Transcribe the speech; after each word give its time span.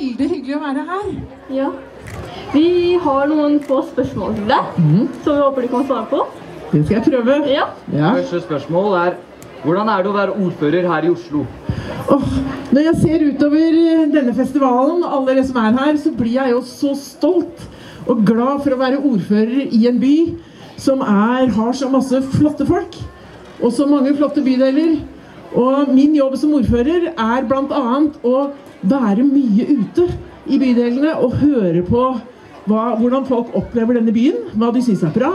veldig 0.00 0.28
hyggelig 0.32 0.56
å 0.56 0.60
være 0.64 0.84
her. 0.88 1.08
Ja. 1.52 1.70
Vi 2.54 2.96
har 3.04 3.30
noen 3.30 3.58
få 3.66 3.80
spørsmål 3.90 4.36
til 4.38 4.46
deg, 4.50 4.76
som 5.24 5.34
vi 5.36 5.42
håper 5.42 5.66
du 5.66 5.72
kan 5.72 5.86
svare 5.86 6.06
på. 6.10 6.22
Det 6.70 6.84
skal 6.86 6.96
jeg 6.96 7.04
prøve. 7.08 7.36
Ja. 7.50 7.66
Ja. 7.92 8.14
Første 8.16 8.40
spørsmål 8.46 8.96
er 9.00 9.18
hvordan 9.64 9.90
er 9.92 10.02
det 10.02 10.08
å 10.08 10.16
være 10.16 10.36
ordfører 10.40 10.88
her 10.88 11.06
i 11.06 11.12
Oslo? 11.12 11.44
Oh, 12.10 12.24
når 12.72 12.86
jeg 12.86 13.00
ser 13.02 13.24
utover 13.26 13.76
eh, 13.76 14.06
denne 14.10 14.32
festivalen, 14.34 15.02
alle 15.04 15.34
dere 15.34 15.44
som 15.46 15.58
er 15.60 15.76
her, 15.76 15.98
så 16.00 16.12
blir 16.16 16.38
jeg 16.38 16.54
jo 16.54 16.62
så 16.64 16.94
stolt 16.96 17.66
og 18.08 18.24
glad 18.24 18.64
for 18.64 18.72
å 18.72 18.80
være 18.80 19.02
ordfører 19.04 19.68
i 19.68 19.82
en 19.90 20.00
by 20.00 20.14
som 20.80 21.02
er, 21.04 21.50
har 21.52 21.76
så 21.76 21.90
masse 21.92 22.22
flotte 22.38 22.64
folk. 22.66 22.96
Og 23.60 23.74
så 23.76 23.84
mange 23.84 24.14
flotte 24.16 24.40
bydeler. 24.40 24.96
Og 25.58 25.90
min 25.94 26.14
jobb 26.14 26.36
som 26.38 26.54
ordfører 26.54 27.10
er 27.10 27.46
bl.a. 27.48 27.94
å 28.22 28.34
være 28.82 29.24
mye 29.26 29.66
ute 29.80 30.06
i 30.50 30.58
bydelene 30.60 31.16
og 31.18 31.38
høre 31.40 31.82
på 31.86 32.04
hva, 32.70 32.84
hvordan 33.00 33.26
folk 33.26 33.50
opplever 33.58 33.98
denne 33.98 34.14
byen. 34.14 34.50
Hva 34.54 34.70
de 34.74 34.82
syns 34.84 35.02
er 35.06 35.14
bra, 35.14 35.32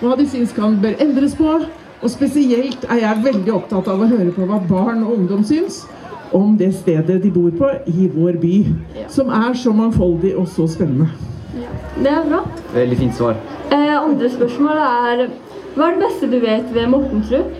hva 0.00 0.16
de 0.18 0.26
syns 0.28 0.54
kan 0.56 0.78
bør 0.82 0.96
endres 1.04 1.36
på. 1.38 1.58
Og 2.02 2.10
spesielt 2.10 2.82
er 2.90 3.04
jeg 3.04 3.24
veldig 3.26 3.52
opptatt 3.54 3.90
av 3.92 4.00
å 4.02 4.08
høre 4.10 4.32
på 4.34 4.46
hva 4.48 4.58
barn 4.66 5.04
og 5.04 5.20
ungdom 5.20 5.44
syns 5.46 5.84
om 6.32 6.56
det 6.56 6.70
stedet 6.74 7.20
de 7.22 7.30
bor 7.30 7.52
på 7.54 7.68
i 7.92 8.08
vår 8.10 8.38
by. 8.42 8.56
Som 9.12 9.30
er 9.36 9.52
så 9.58 9.74
mangfoldig 9.76 10.32
og 10.40 10.48
så 10.48 10.66
spennende. 10.70 11.10
Det 12.00 12.08
er 12.08 12.24
bra. 12.24 12.40
Veldig 12.72 12.98
fint 12.98 13.14
svar. 13.14 13.36
Eh, 13.68 13.92
andre 13.98 14.30
spørsmål 14.32 14.80
er 14.80 15.26
Hva 15.72 15.86
er 15.86 15.94
det 15.94 16.02
beste 16.02 16.28
du 16.28 16.38
vet 16.40 16.72
ved 16.74 16.88
Mortensrud? 16.92 17.52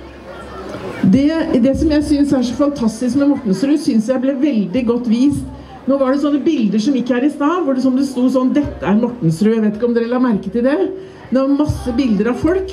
Det, 1.02 1.58
det 1.58 1.72
som 1.80 1.90
jeg 1.90 2.04
syns 2.06 2.32
er 2.36 2.44
så 2.46 2.54
fantastisk 2.54 3.18
med 3.18 3.32
Mortensrud, 3.32 3.74
syns 3.82 4.06
jeg 4.06 4.22
ble 4.22 4.36
veldig 4.38 4.82
godt 4.86 5.08
vist. 5.10 5.42
Nå 5.90 5.96
var 5.98 6.14
det 6.14 6.20
sånne 6.22 6.38
bilder 6.44 6.78
som 6.78 6.94
gikk 6.94 7.10
her 7.10 7.24
i 7.26 7.30
stad, 7.32 7.64
hvor 7.64 7.74
det, 7.74 7.82
som 7.82 7.96
det 7.98 8.06
sto 8.06 8.28
sånn 8.30 8.52
'Dette 8.54 8.86
er 8.86 9.00
Mortensrud'. 9.00 9.56
Jeg 9.56 9.64
vet 9.64 9.74
ikke 9.74 9.88
om 9.88 9.96
dere 9.96 10.12
la 10.12 10.20
merke 10.22 10.52
til 10.52 10.62
det? 10.62 10.78
Det 11.32 11.40
var 11.40 11.56
masse 11.58 11.94
bilder 11.96 12.30
av 12.30 12.38
folk. 12.38 12.70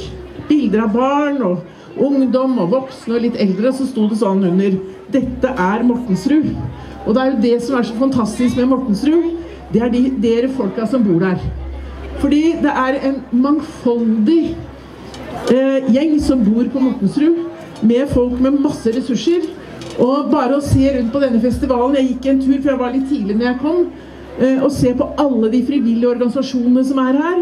Bilder 0.50 0.86
av 0.86 0.94
barn 0.94 1.42
og 1.42 1.66
ungdom 1.98 2.60
og 2.62 2.70
voksne 2.76 3.18
og 3.18 3.26
litt 3.26 3.40
eldre. 3.42 3.74
Så 3.74 3.90
sto 3.90 4.06
det 4.08 4.22
sånn 4.22 4.46
under 4.46 4.78
'Dette 5.10 5.50
er 5.50 5.84
Mortensrud'. 5.90 6.54
Og 7.08 7.16
det 7.16 7.22
er 7.22 7.32
jo 7.32 7.42
det 7.42 7.64
som 7.66 7.80
er 7.80 7.84
så 7.84 7.98
fantastisk 7.98 8.58
med 8.58 8.70
Mortensrud. 8.70 9.32
Det 9.74 9.82
er 9.82 9.90
de, 9.90 10.04
dere 10.22 10.50
folka 10.54 10.86
som 10.86 11.04
bor 11.04 11.20
der. 11.20 11.42
Fordi 12.20 12.44
det 12.62 12.74
er 12.78 13.00
en 13.10 13.22
mangfoldig 13.32 14.56
eh, 15.50 15.90
gjeng 15.90 16.20
som 16.22 16.44
bor 16.46 16.68
på 16.70 16.80
Mortensrud, 16.80 17.46
med 17.82 18.10
folk 18.12 18.40
med 18.42 18.60
masse 18.62 18.92
ressurser. 18.96 19.48
Og 20.00 20.30
bare 20.32 20.58
å 20.58 20.64
se 20.64 20.86
rundt 20.96 21.12
på 21.12 21.22
denne 21.24 21.42
festivalen 21.44 21.98
Jeg 22.00 22.14
gikk 22.14 22.28
en 22.32 22.42
tur, 22.44 22.58
for 22.62 22.72
jeg 22.72 22.80
var 22.80 22.94
litt 22.96 23.10
tidlig 23.10 23.38
når 23.40 23.50
jeg 23.50 23.62
kom. 23.64 23.82
Eh, 24.40 24.60
og 24.64 24.72
se 24.72 24.94
på 24.96 25.08
alle 25.20 25.52
de 25.52 25.64
frivillige 25.68 26.12
organisasjonene 26.14 26.86
som 26.88 27.02
er 27.04 27.20
her. 27.20 27.42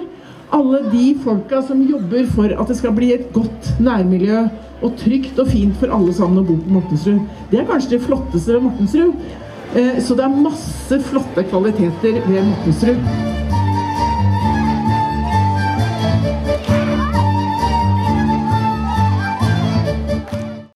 Alle 0.57 0.81
de 0.89 1.11
folka 1.23 1.61
som 1.67 1.83
jobber 1.83 2.25
for 2.33 2.53
at 2.53 2.71
det 2.71 2.77
skal 2.79 2.95
bli 2.97 3.11
et 3.13 3.27
godt 3.35 3.73
nærmiljø 3.83 4.45
og 4.85 4.93
trygt 4.97 5.39
og 5.41 5.49
fint 5.51 5.75
for 5.81 5.91
alle 5.93 6.13
sammen 6.15 6.41
å 6.41 6.47
bo 6.47 6.55
på 6.61 6.77
Mortensrud. 6.77 7.21
Det 7.51 7.61
er 7.61 7.69
kanskje 7.69 7.97
det 7.97 8.03
flotteste 8.05 8.55
ved 8.55 8.67
Mortensrud. 8.69 9.17
Eh, 9.75 9.97
så 10.01 10.17
det 10.17 10.25
er 10.25 10.43
masse 10.47 11.01
flotte 11.11 11.45
kvaliteter 11.51 12.21
ved 12.25 12.45
Mortensrud. 12.53 13.35